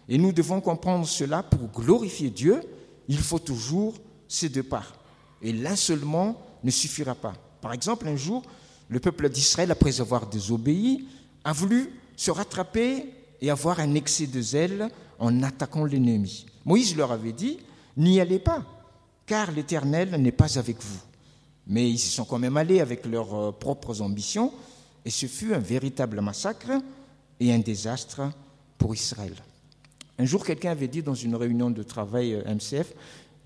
[0.08, 2.62] Et nous devons comprendre cela pour glorifier Dieu,
[3.10, 3.96] il faut toujours
[4.30, 4.94] ces deux parts.
[5.42, 7.34] Et l'un seulement ne suffira pas.
[7.62, 8.44] Par exemple, un jour,
[8.88, 11.08] le peuple d'Israël, après avoir désobéi,
[11.44, 16.46] a voulu se rattraper et avoir un excès de zèle en attaquant l'ennemi.
[16.66, 17.60] Moïse leur avait dit,
[17.98, 18.66] n'y allez pas,
[19.26, 21.00] car l'Éternel n'est pas avec vous.
[21.68, 24.52] Mais ils y sont quand même allés avec leurs euh, propres ambitions,
[25.06, 26.72] et ce fut un véritable massacre
[27.40, 28.22] et un désastre
[28.78, 29.36] pour Israël.
[30.18, 32.94] Un jour, quelqu'un avait dit dans une réunion de travail euh, MCF,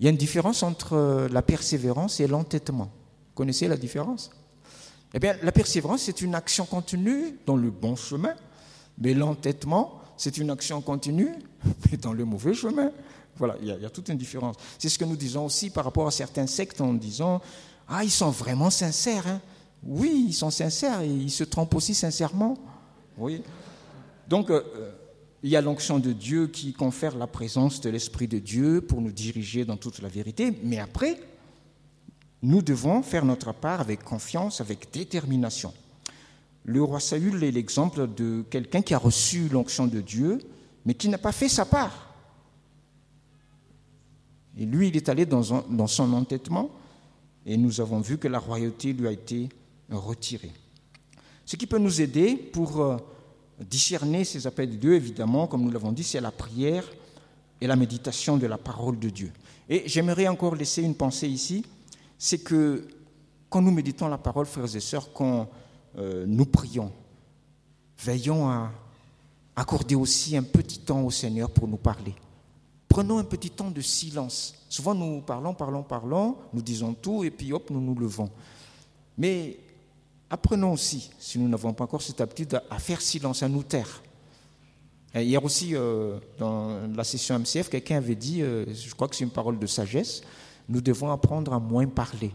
[0.00, 2.90] il y a une différence entre euh, la persévérance et l'entêtement.
[3.34, 4.30] Connaissez la différence
[5.12, 8.34] Eh bien, la persévérance, c'est une action continue dans le bon chemin,
[8.98, 11.34] mais l'entêtement, c'est une action continue,
[11.90, 12.90] mais dans le mauvais chemin.
[13.36, 14.56] Voilà, il y, a, toute une différence.
[14.78, 17.40] C'est ce que nous disons aussi par rapport à certains sectes en disant
[17.88, 19.26] Ah, ils sont vraiment sincères.
[19.26, 19.40] Hein.
[19.82, 22.56] Oui, ils sont sincères et ils se trompent aussi sincèrement.
[23.18, 23.42] Oui.
[24.28, 24.62] Donc, euh,
[25.42, 29.00] il y a l'onction de Dieu qui confère la présence de l'Esprit de Dieu pour
[29.00, 30.56] nous diriger dans toute la vérité.
[30.62, 31.20] Mais après,
[32.44, 35.72] nous devons faire notre part avec confiance, avec détermination.
[36.64, 40.38] Le roi Saül est l'exemple de quelqu'un qui a reçu l'onction de Dieu,
[40.84, 42.14] mais qui n'a pas fait sa part.
[44.58, 45.42] Et lui, il est allé dans,
[45.86, 46.70] son entêtement
[47.46, 49.48] et nous avons vu que la royauté lui a été
[49.90, 50.52] retirée.
[51.46, 52.96] Ce qui peut nous aider pour euh,
[53.58, 56.84] discerner ces appels de Dieu, évidemment, comme nous l'avons dit, c'est la prière
[57.60, 59.32] et la méditation de la parole de Dieu.
[59.68, 61.64] Et j'aimerais encore laisser une pensée ici,
[62.18, 62.86] c'est que
[63.48, 65.48] quand nous méditons la parole, frères et sœurs, quand
[65.96, 66.90] euh, nous prions,
[67.98, 68.72] veillons à
[69.56, 72.14] accorder aussi un petit temps au Seigneur pour nous parler.
[72.88, 74.54] Prenons un petit temps de silence.
[74.68, 78.30] Souvent nous parlons, parlons, parlons, nous disons tout et puis hop, nous nous levons.
[79.16, 79.58] Mais
[80.30, 84.02] apprenons aussi, si nous n'avons pas encore cette habitude, à faire silence, à nous taire.
[85.14, 89.24] hier aussi, euh, dans la session MCF, quelqu'un avait dit, euh, je crois que c'est
[89.24, 90.22] une parole de sagesse,
[90.68, 92.34] nous devons apprendre à moins parler.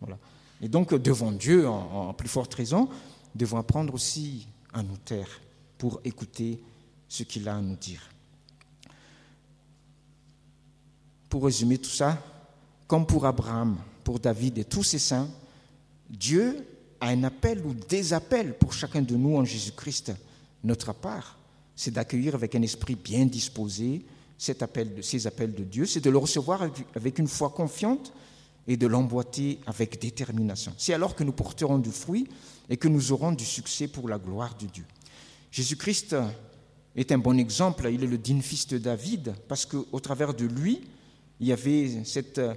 [0.00, 0.18] Voilà.
[0.60, 2.88] Et donc, devant Dieu, en, en plus forte raison,
[3.34, 5.28] devons apprendre aussi à nous taire
[5.76, 6.60] pour écouter
[7.08, 8.02] ce qu'il a à nous dire.
[11.28, 12.18] Pour résumer tout ça,
[12.86, 15.28] comme pour Abraham, pour David et tous ces saints,
[16.08, 16.66] Dieu
[17.00, 20.12] a un appel ou des appels pour chacun de nous en Jésus-Christ.
[20.64, 21.36] Notre part,
[21.76, 24.04] c'est d'accueillir avec un esprit bien disposé
[24.38, 26.62] cet appel de, ces appels de Dieu, c'est de le recevoir
[26.94, 28.12] avec une foi confiante
[28.68, 30.72] et de l'emboîter avec détermination.
[30.78, 32.28] C'est alors que nous porterons du fruit
[32.70, 34.84] et que nous aurons du succès pour la gloire de Dieu.
[35.50, 36.14] Jésus-Christ
[36.94, 40.44] est un bon exemple, il est le digne fils de David, parce qu'au travers de
[40.44, 40.82] lui,
[41.40, 42.54] il y avait cette euh,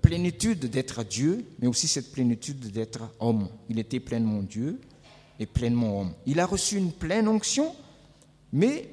[0.00, 3.48] plénitude d'être Dieu, mais aussi cette plénitude d'être homme.
[3.68, 4.80] Il était pleinement Dieu
[5.38, 6.12] et pleinement homme.
[6.26, 7.74] Il a reçu une pleine onction,
[8.52, 8.88] mais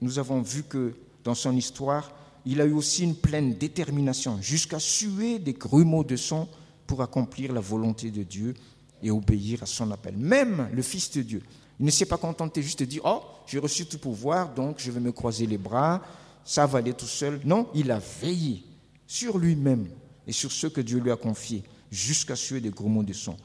[0.00, 0.94] nous avons vu que
[1.28, 2.10] dans son histoire,
[2.46, 6.48] il a eu aussi une pleine détermination, jusqu'à suer des grumeaux de sang
[6.86, 8.54] pour accomplir la volonté de Dieu
[9.02, 10.16] et obéir à son appel.
[10.16, 11.42] Même le Fils de Dieu,
[11.78, 14.90] il ne s'est pas contenté juste de dire Oh, j'ai reçu tout pouvoir, donc je
[14.90, 16.00] vais me croiser les bras,
[16.44, 17.42] ça va aller tout seul.
[17.44, 18.64] Non, il a veillé
[19.06, 19.86] sur lui-même
[20.26, 23.36] et sur ce que Dieu lui a confié, jusqu'à suer des mots de son.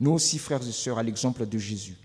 [0.00, 1.98] Nous aussi, frères et sœurs, à l'exemple de Jésus,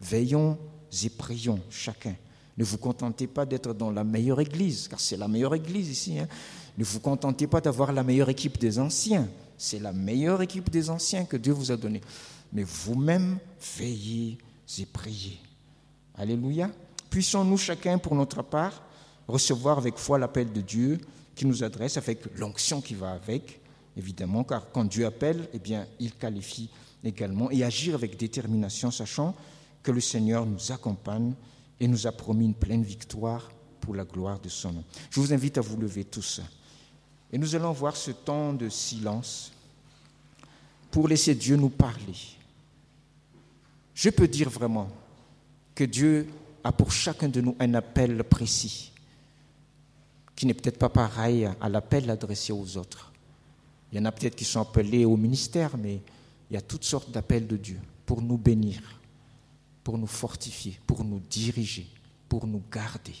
[0.00, 0.56] veillons
[1.02, 2.14] et prions chacun.
[2.56, 6.18] Ne vous contentez pas d'être dans la meilleure église, car c'est la meilleure église ici.
[6.18, 6.28] Hein.
[6.78, 9.28] Ne vous contentez pas d'avoir la meilleure équipe des anciens.
[9.58, 12.00] C'est la meilleure équipe des anciens que Dieu vous a donnée.
[12.52, 13.38] Mais vous-même,
[13.78, 14.38] veillez
[14.78, 15.38] et prier.
[16.16, 16.70] Alléluia.
[17.10, 18.82] Puissons-nous chacun, pour notre part,
[19.28, 20.98] recevoir avec foi l'appel de Dieu
[21.34, 23.60] qui nous adresse avec l'onction qui va avec,
[23.96, 26.70] évidemment, car quand Dieu appelle, eh bien, il qualifie
[27.04, 29.34] également et agir avec détermination, sachant
[29.82, 31.34] que le Seigneur nous accompagne
[31.80, 33.50] et nous a promis une pleine victoire
[33.80, 34.84] pour la gloire de son nom.
[35.10, 36.40] Je vous invite à vous lever tous
[37.32, 39.52] et nous allons voir ce temps de silence
[40.90, 42.14] pour laisser Dieu nous parler
[43.96, 44.90] je peux dire vraiment
[45.74, 46.28] que Dieu
[46.62, 48.92] a pour chacun de nous un appel précis,
[50.36, 53.10] qui n'est peut-être pas pareil à l'appel adressé aux autres.
[53.90, 56.02] Il y en a peut-être qui sont appelés au ministère, mais
[56.50, 58.95] il y a toutes sortes d'appels de Dieu pour nous bénir,
[59.86, 61.86] pour nous fortifier, pour nous diriger,
[62.28, 63.14] pour nous garder.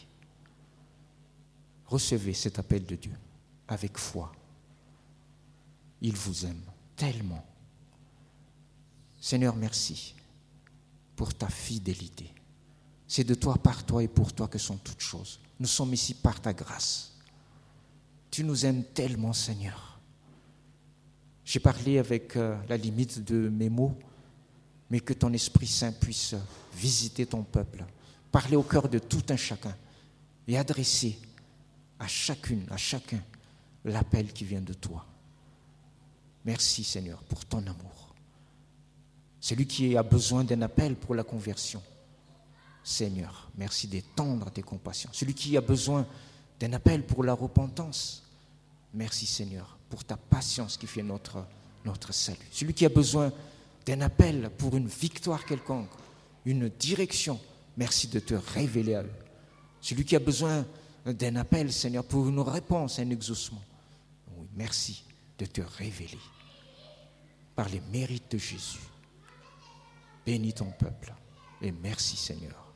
[1.86, 3.12] Recevez cet appel de Dieu
[3.68, 4.32] avec foi.
[6.00, 6.60] Il vous aime
[6.96, 7.46] tellement.
[9.20, 10.16] Seigneur, merci
[11.14, 12.34] pour ta fidélité.
[13.06, 15.38] C'est de toi, par toi et pour toi que sont toutes choses.
[15.60, 17.12] Nous sommes ici par ta grâce.
[18.28, 20.00] Tu nous aimes tellement, Seigneur.
[21.44, 23.96] J'ai parlé avec euh, la limite de mes mots,
[24.90, 26.34] mais que ton Esprit Saint puisse
[26.74, 27.84] visiter ton peuple,
[28.30, 29.74] parler au cœur de tout un chacun
[30.46, 31.18] et adresser
[31.98, 33.22] à chacune, à chacun,
[33.84, 35.04] l'appel qui vient de toi.
[36.44, 38.14] Merci Seigneur pour ton amour.
[39.40, 41.82] Celui qui a besoin d'un appel pour la conversion.
[42.82, 45.10] Seigneur, merci d'étendre tes compassions.
[45.12, 46.06] Celui qui a besoin
[46.60, 48.22] d'un appel pour la repentance.
[48.94, 51.44] Merci Seigneur pour ta patience qui fait notre,
[51.84, 52.46] notre salut.
[52.50, 53.32] Celui qui a besoin
[53.86, 55.88] d'un appel pour une victoire quelconque,
[56.44, 57.40] une direction,
[57.76, 59.12] merci de te révéler à eux.
[59.80, 60.66] Celui qui a besoin
[61.04, 63.62] d'un appel, Seigneur, pour une réponse, un exaucement.
[64.36, 65.04] Oui, merci
[65.38, 66.18] de te révéler
[67.54, 68.80] par les mérites de Jésus.
[70.24, 71.14] Bénis ton peuple
[71.62, 72.66] et merci Seigneur.